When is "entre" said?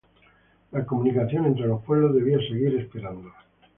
1.45-1.67